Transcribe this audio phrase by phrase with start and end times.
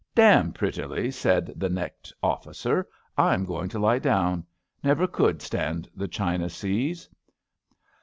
[0.15, 2.77] Damn prettily,'' said the necked ofiScer.
[2.83, 2.85] ^*
[3.19, 4.43] I'm going to lie down.
[4.83, 7.07] Never could stand the China seas."